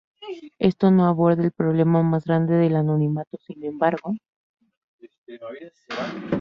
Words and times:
Esto 0.57 0.89
no 0.89 1.05
aborda 1.05 1.43
el 1.43 1.51
problema 1.51 2.01
más 2.01 2.25
grande 2.25 2.55
del 2.55 2.75
anonimato 2.75 3.37
sin 3.37 3.63
embargo. 3.63 4.13